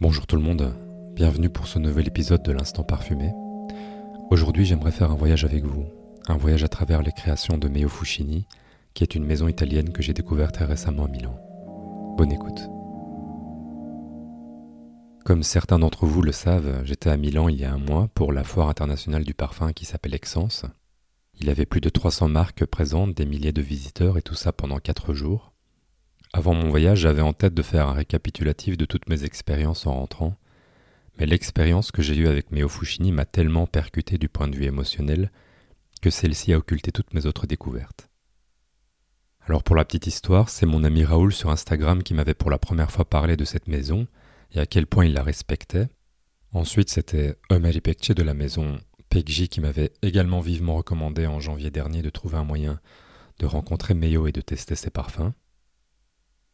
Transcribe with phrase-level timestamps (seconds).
[0.00, 0.74] Bonjour tout le monde,
[1.12, 3.34] bienvenue pour ce nouvel épisode de l'Instant Parfumé.
[4.30, 5.84] Aujourd'hui j'aimerais faire un voyage avec vous,
[6.26, 8.46] un voyage à travers les créations de Meo Fucini,
[8.94, 11.38] qui est une maison italienne que j'ai découverte récemment à Milan.
[12.16, 12.66] Bonne écoute.
[15.26, 18.32] Comme certains d'entre vous le savent, j'étais à Milan il y a un mois pour
[18.32, 20.64] la foire internationale du parfum qui s'appelle Essence.
[21.38, 24.50] Il y avait plus de 300 marques présentes, des milliers de visiteurs et tout ça
[24.50, 25.52] pendant 4 jours.
[26.32, 29.94] Avant mon voyage, j'avais en tête de faire un récapitulatif de toutes mes expériences en
[29.94, 30.36] rentrant,
[31.18, 34.64] mais l'expérience que j'ai eue avec Meo Fushini m'a tellement percuté du point de vue
[34.64, 35.32] émotionnel
[36.00, 38.08] que celle-ci a occulté toutes mes autres découvertes.
[39.46, 42.58] Alors pour la petite histoire, c'est mon ami Raoul sur Instagram qui m'avait pour la
[42.58, 44.06] première fois parlé de cette maison
[44.52, 45.88] et à quel point il la respectait.
[46.52, 48.78] Ensuite, c'était Omeri Pekche de la maison
[49.08, 52.80] Pekji qui m'avait également vivement recommandé en janvier dernier de trouver un moyen
[53.40, 55.32] de rencontrer Meo et de tester ses parfums.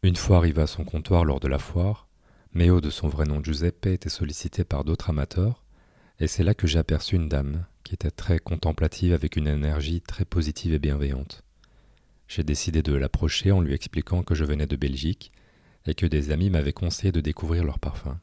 [0.02, 2.06] Une fois arrivé à son comptoir lors de la foire,
[2.52, 5.64] Méo de son vrai nom Giuseppe était sollicité par d'autres amateurs,
[6.20, 10.00] et c'est là que j'ai aperçu une dame qui était très contemplative avec une énergie
[10.00, 11.42] très positive et bienveillante.
[12.28, 15.32] J'ai décidé de l'approcher en lui expliquant que je venais de Belgique
[15.86, 18.18] et que des amis m'avaient conseillé de découvrir leur parfum.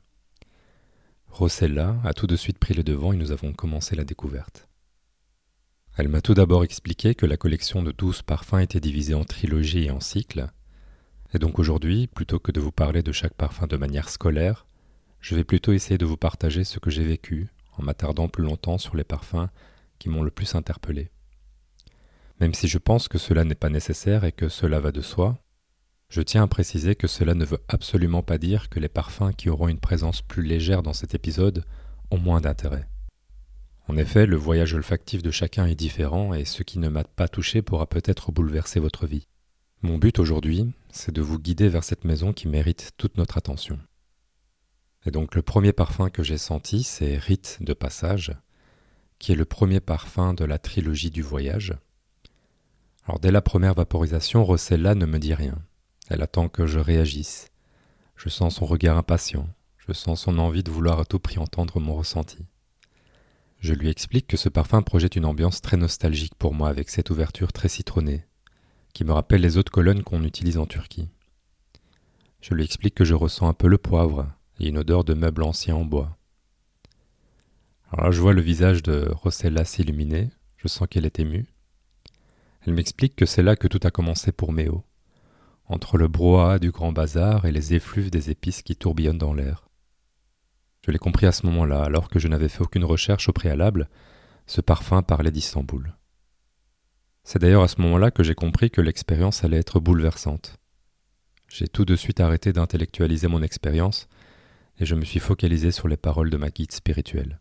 [1.28, 4.68] Rossella a tout de suite pris le devant et nous avons commencé la découverte.
[5.98, 9.86] Elle m'a tout d'abord expliqué que la collection de douze parfums était divisée en trilogies
[9.86, 10.48] et en cycles,
[11.34, 14.66] et donc aujourd'hui, plutôt que de vous parler de chaque parfum de manière scolaire,
[15.20, 18.78] je vais plutôt essayer de vous partager ce que j'ai vécu en m'attardant plus longtemps
[18.78, 19.48] sur les parfums
[19.98, 21.09] qui m'ont le plus interpellé.
[22.40, 25.40] Même si je pense que cela n'est pas nécessaire et que cela va de soi,
[26.09, 29.50] je tiens à préciser que cela ne veut absolument pas dire que les parfums qui
[29.50, 31.66] auront une présence plus légère dans cet épisode
[32.12, 32.88] ont moins d'intérêt.
[33.88, 37.28] En effet, le voyage olfactif de chacun est différent et ce qui ne m'a pas
[37.28, 39.28] touché pourra peut-être bouleverser votre vie.
[39.84, 43.78] Mon but aujourd'hui, c'est de vous guider vers cette maison qui mérite toute notre attention.
[45.06, 48.31] Et donc le premier parfum que j'ai senti, c'est Rite de passage,
[49.20, 51.73] qui est le premier parfum de la trilogie du voyage.
[53.06, 55.62] Alors dès la première vaporisation, Rossella ne me dit rien.
[56.08, 57.50] Elle attend que je réagisse.
[58.16, 61.81] Je sens son regard impatient, je sens son envie de vouloir à tout prix entendre
[61.81, 62.46] mon ressenti.
[63.59, 67.09] Je lui explique que ce parfum projette une ambiance très nostalgique pour moi avec cette
[67.09, 68.24] ouverture très citronnée,
[68.94, 71.09] qui me rappelle les autres colonnes qu'on utilise en Turquie.
[72.42, 74.28] Je lui explique que je ressens un peu le poivre
[74.59, 76.18] et une odeur de meubles anciens en bois.
[77.92, 81.46] Alors là, je vois le visage de Rossella s'illuminer, je sens qu'elle est émue.
[82.66, 84.84] Elle m'explique que c'est là que tout a commencé pour Méo,
[85.66, 89.68] entre le brouhaha du grand bazar et les effluves des épices qui tourbillonnent dans l'air.
[90.86, 93.90] Je l'ai compris à ce moment-là, alors que je n'avais fait aucune recherche au préalable,
[94.48, 95.96] ce parfum parlait d'Istanbul.
[97.23, 100.57] C'est d'ailleurs à ce moment-là que j'ai compris que l'expérience allait être bouleversante.
[101.47, 104.07] J'ai tout de suite arrêté d'intellectualiser mon expérience
[104.79, 107.39] et je me suis focalisé sur les paroles de ma guide spirituelle.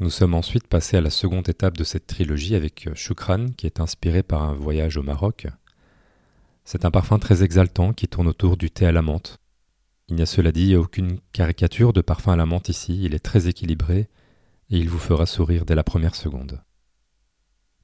[0.00, 3.80] Nous sommes ensuite passés à la seconde étape de cette trilogie avec Shukran qui est
[3.80, 5.46] inspiré par un voyage au Maroc.
[6.64, 9.38] C'est un parfum très exaltant qui tourne autour du thé à la menthe.
[10.08, 13.24] Il n'y a cela dit aucune caricature de parfum à la menthe ici, il est
[13.24, 14.08] très équilibré
[14.70, 16.62] et il vous fera sourire dès la première seconde.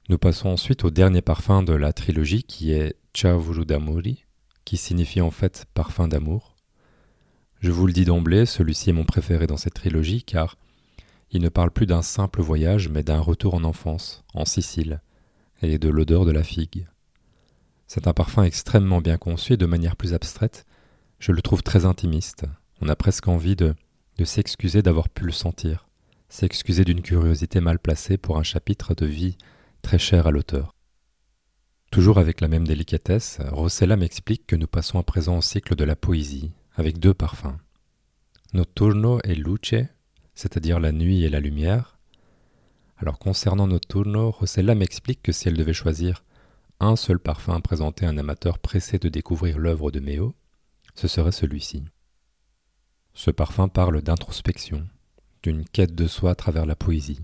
[0.09, 4.23] Nous passons ensuite au dernier parfum de la trilogie qui est Chavurudamuri,
[4.63, 6.55] qui signifie en fait parfum d'amour.
[7.59, 10.55] Je vous le dis d'emblée, celui-ci est mon préféré dans cette trilogie car
[11.31, 15.01] il ne parle plus d'un simple voyage mais d'un retour en enfance, en Sicile,
[15.61, 16.87] et de l'odeur de la figue.
[17.85, 20.65] C'est un parfum extrêmement bien conçu et de manière plus abstraite,
[21.19, 22.45] je le trouve très intimiste.
[22.79, 23.75] On a presque envie de
[24.23, 25.89] s'excuser d'avoir pu le sentir,
[26.29, 29.37] s'excuser d'une curiosité mal placée pour un chapitre de vie
[29.87, 30.75] très cher à l'auteur.
[31.91, 35.85] Toujours avec la même délicatesse, Rossella m'explique que nous passons à présent au cycle de
[35.85, 37.55] la poésie, avec deux parfums.
[38.51, 39.85] Notturno et Luce,
[40.35, 41.97] c'est-à-dire la nuit et la lumière.
[42.97, 46.25] Alors concernant Notturno, Rossella m'explique que si elle devait choisir
[46.81, 50.35] un seul parfum à présenter à un amateur pressé de découvrir l'œuvre de Méo,
[50.95, 51.85] ce serait celui-ci.
[53.13, 54.85] Ce parfum parle d'introspection,
[55.43, 57.21] d'une quête de soi à travers la poésie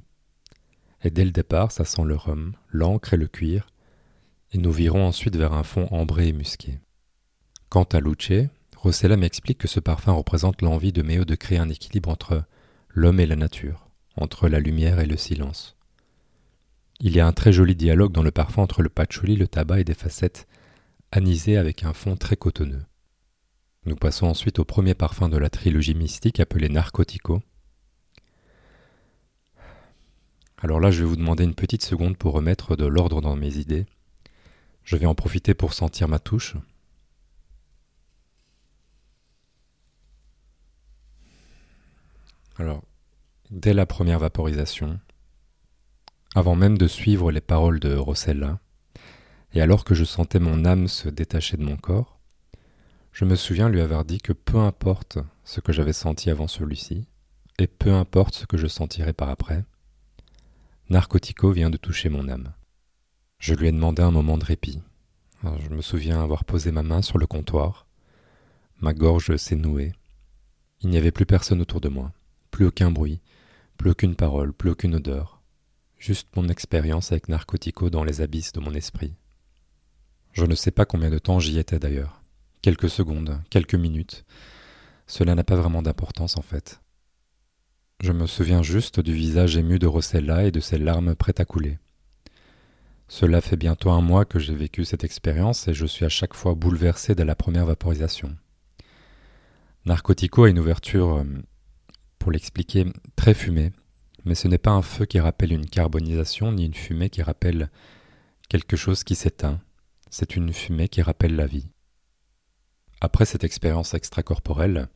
[1.04, 3.68] et dès le départ, ça sent le rhum, l'encre et le cuir,
[4.54, 6.80] et nous virons ensuite vers un fond ambré et musqué.
[7.70, 11.70] Quant à Luce, Rossella m'explique que ce parfum représente l'envie de Méo de créer un
[11.70, 12.44] équilibre entre
[12.90, 15.76] l'homme et la nature, entre la lumière et le silence.
[17.00, 19.80] Il y a un très joli dialogue dans le parfum entre le patchouli, le tabac
[19.80, 20.48] et des facettes
[21.12, 22.86] anisées avec un fond très cotonneux.
[23.86, 27.42] Nous passons ensuite au premier parfum de la trilogie mystique appelé Narcotico,
[30.64, 33.58] Alors là, je vais vous demander une petite seconde pour remettre de l'ordre dans mes
[33.58, 33.86] idées.
[34.86, 36.56] Je vais en profiter pour sentir ma touche.
[42.58, 42.82] Alors,
[43.52, 45.02] dès la première vaporisation,
[46.34, 48.60] avant même de suivre les paroles de Rossella,
[49.52, 52.20] et alors que je sentais mon âme se détacher de mon corps,
[53.12, 57.06] je me souviens lui avoir dit que peu importe ce que j'avais senti avant celui-ci,
[57.60, 59.66] et peu importe ce que je sentirai par après,
[60.90, 62.54] Narcotico vient de toucher mon âme.
[63.40, 64.82] Je lui ai demandé un moment de répit.
[65.44, 67.88] je me souviens avoir posé ma main sur le comptoir.
[68.82, 69.94] Ma gorge s'est nouée.
[70.82, 72.12] Il n'y avait plus personne autour de moi,
[72.52, 73.22] plus aucun bruit,
[73.78, 75.42] plus aucune parole, plus aucune odeur,
[75.98, 79.16] juste mon expérience avec Narcotico dans les abysses de mon esprit.
[80.34, 82.22] Je ne sais pas combien de temps j'y étais d'ailleurs.
[82.62, 84.26] Quelques secondes, quelques minutes.
[85.08, 86.83] Cela n'a pas vraiment d'importance en fait.
[88.04, 91.46] Je me souviens juste du visage ému de Rossella et de ses larmes prêtes à
[91.46, 91.80] couler.
[93.08, 96.34] Cela fait bientôt un mois que j'ai vécu cette expérience et je suis à chaque
[96.34, 98.36] fois bouleversé dès la première vaporisation.
[99.86, 101.24] Narcotico a une ouverture, euh,
[102.20, 103.72] pour l'expliquer, très fumée,
[104.26, 107.70] mais ce n'est pas un feu qui rappelle une carbonisation ni une fumée qui rappelle
[108.50, 109.62] quelque chose qui s'éteint,
[110.10, 111.70] c'est une fumée qui rappelle la vie.
[113.00, 114.90] Après cette expérience extracorporelle,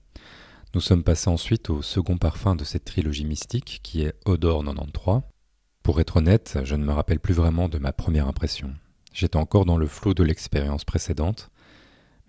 [0.73, 5.21] nous sommes passés ensuite au second parfum de cette trilogie mystique qui est Odor 93.
[5.83, 8.73] Pour être honnête, je ne me rappelle plus vraiment de ma première impression.
[9.13, 11.49] J'étais encore dans le flot de l'expérience précédente,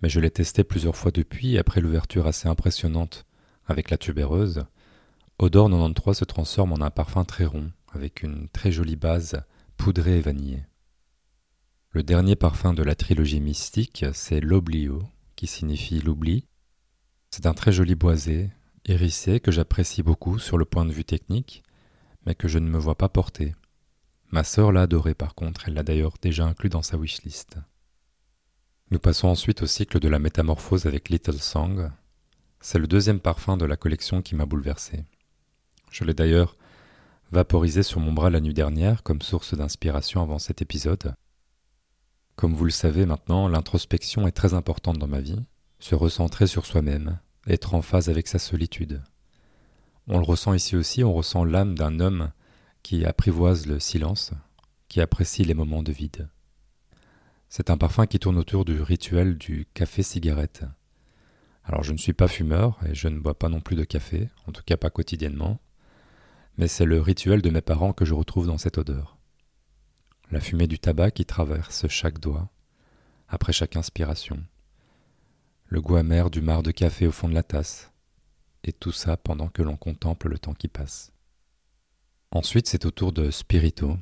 [0.01, 3.27] mais je l'ai testé plusieurs fois depuis après l'ouverture assez impressionnante
[3.67, 4.65] avec la tubéreuse,
[5.39, 9.43] Odor 93 se transforme en un parfum très rond, avec une très jolie base
[9.77, 10.65] poudrée et vanillée.
[11.91, 15.03] Le dernier parfum de la trilogie mystique, c'est l'Oblio,
[15.37, 16.47] qui signifie l'oubli.
[17.31, 18.51] C'est un très joli boisé,
[18.85, 21.63] hérissé, que j'apprécie beaucoup sur le point de vue technique,
[22.27, 23.55] mais que je ne me vois pas porter.
[24.31, 27.59] Ma sœur l'a adoré par contre, elle l'a d'ailleurs déjà inclus dans sa wishlist.
[28.91, 31.91] Nous passons ensuite au cycle de la métamorphose avec Little Song.
[32.61, 35.05] C'est le deuxième parfum de la collection qui m'a bouleversé.
[35.91, 36.57] Je l'ai d'ailleurs
[37.31, 41.15] vaporisé sur mon bras la nuit dernière comme source d'inspiration avant cet épisode.
[42.37, 45.45] Comme vous le savez maintenant, l'introspection est très importante dans ma vie,
[45.79, 49.03] se recentrer sur soi-même, être en phase avec sa solitude.
[50.07, 52.33] On le ressent ici aussi, on ressent l'âme d'un homme
[52.83, 54.33] qui apprivoise le silence,
[54.89, 56.29] qui apprécie les moments de vide.
[57.49, 60.65] C'est un parfum qui tourne autour du rituel du café-cigarette.
[61.65, 64.29] Alors je ne suis pas fumeur et je ne bois pas non plus de café,
[64.47, 65.61] en tout cas pas quotidiennement,
[66.57, 69.19] mais c'est le rituel de mes parents que je retrouve dans cette odeur
[70.31, 72.51] la fumée du tabac qui traverse chaque doigt,
[73.29, 74.43] après chaque inspiration,
[75.69, 77.93] le goût amer du marc de café au fond de la tasse,
[78.65, 81.13] et tout ça pendant que l'on contemple le temps qui passe.
[82.31, 83.97] Ensuite, c'est au tour de Spirito.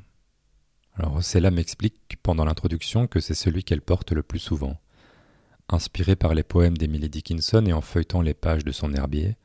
[0.95, 4.77] Alors, Cella m'explique pendant l'introduction que c'est celui qu'elle porte le plus souvent.
[5.69, 9.35] Inspiré par les poèmes d'Emily Dickinson et en feuilletant les pages de son herbier,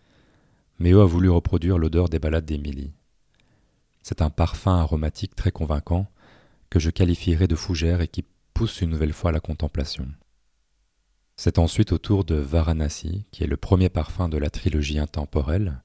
[0.78, 2.92] Méo a voulu reproduire l'odeur des ballades d'Emily.
[4.02, 6.08] C'est un parfum aromatique très convaincant
[6.70, 10.08] que je qualifierais de fougère et qui pousse une nouvelle fois à la contemplation.
[11.44, 15.82] C'est ensuite au tour de Varanasi, qui est le premier parfum de la trilogie intemporelle.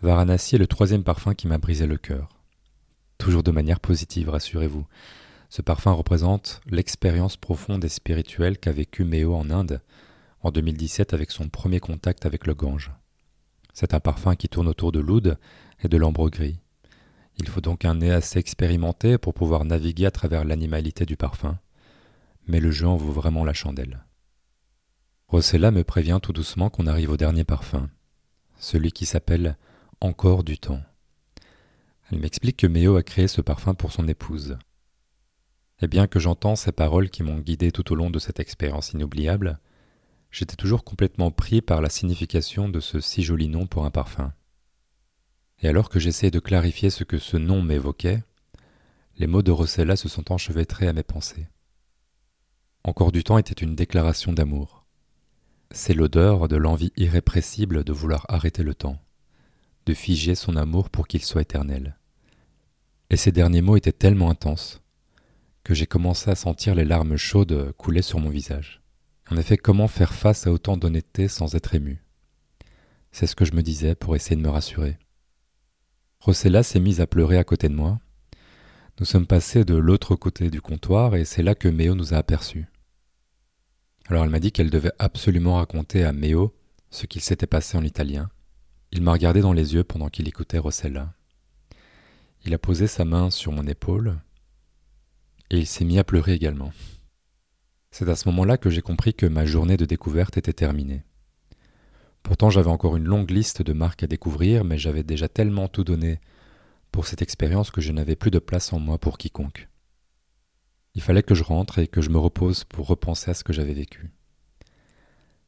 [0.00, 2.30] Varanasi est le troisième parfum qui m'a brisé le cœur.
[3.18, 4.86] Toujours de manière positive, rassurez-vous.
[5.50, 9.82] Ce parfum représente l'expérience profonde et spirituelle qu'a vécu Méo en Inde
[10.40, 12.92] en 2017 avec son premier contact avec le Gange.
[13.74, 15.36] C'est un parfum qui tourne autour de l'oud
[15.84, 16.60] et de l'ambre gris.
[17.36, 21.58] Il faut donc un nez assez expérimenté pour pouvoir naviguer à travers l'animalité du parfum,
[22.46, 24.02] mais le jeu en vaut vraiment la chandelle.
[25.30, 27.88] Rossella me prévient tout doucement qu'on arrive au dernier parfum,
[28.58, 29.56] celui qui s'appelle
[30.00, 30.82] Encore du temps.
[32.10, 34.58] Elle m'explique que Méo a créé ce parfum pour son épouse.
[35.82, 38.90] Et bien que j'entends ces paroles qui m'ont guidé tout au long de cette expérience
[38.90, 39.60] inoubliable,
[40.32, 44.32] j'étais toujours complètement pris par la signification de ce si joli nom pour un parfum.
[45.60, 48.24] Et alors que j'essayais de clarifier ce que ce nom m'évoquait,
[49.16, 51.46] les mots de Rossella se sont enchevêtrés à mes pensées.
[52.82, 54.79] Encore du temps était une déclaration d'amour.
[55.72, 59.00] C'est l'odeur de l'envie irrépressible de vouloir arrêter le temps,
[59.86, 61.96] de figer son amour pour qu'il soit éternel.
[63.08, 64.80] Et ces derniers mots étaient tellement intenses
[65.62, 68.82] que j'ai commencé à sentir les larmes chaudes couler sur mon visage.
[69.30, 72.02] En effet, comment faire face à autant d'honnêteté sans être ému?
[73.12, 74.98] C'est ce que je me disais pour essayer de me rassurer.
[76.18, 78.00] Rossella s'est mise à pleurer à côté de moi.
[78.98, 82.16] Nous sommes passés de l'autre côté du comptoir et c'est là que Méo nous a
[82.18, 82.66] aperçus.
[84.10, 86.52] Alors elle m'a dit qu'elle devait absolument raconter à Méo
[86.90, 88.28] ce qu'il s'était passé en italien.
[88.90, 91.14] Il m'a regardé dans les yeux pendant qu'il écoutait Rossella.
[92.44, 94.18] Il a posé sa main sur mon épaule
[95.50, 96.72] et il s'est mis à pleurer également.
[97.92, 101.04] C'est à ce moment-là que j'ai compris que ma journée de découverte était terminée.
[102.24, 105.84] Pourtant j'avais encore une longue liste de marques à découvrir, mais j'avais déjà tellement tout
[105.84, 106.18] donné
[106.90, 109.69] pour cette expérience que je n'avais plus de place en moi pour quiconque.
[110.94, 113.52] Il fallait que je rentre et que je me repose pour repenser à ce que
[113.52, 114.10] j'avais vécu.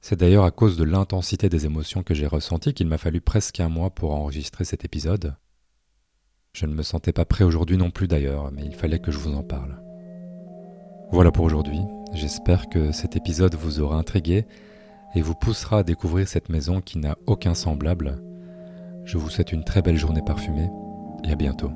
[0.01, 3.61] C'est d'ailleurs à cause de l'intensité des émotions que j'ai ressenties qu'il m'a fallu presque
[3.61, 5.37] un mois pour enregistrer cet épisode.
[6.53, 9.19] Je ne me sentais pas prêt aujourd'hui non plus d'ailleurs, mais il fallait que je
[9.19, 9.81] vous en parle.
[11.13, 11.81] Voilà pour aujourd'hui,
[12.13, 14.47] j'espère que cet épisode vous aura intrigué
[15.15, 18.23] et vous poussera à découvrir cette maison qui n'a aucun semblable.
[19.05, 20.71] Je vous souhaite une très belle journée parfumée
[21.25, 21.71] et à bientôt.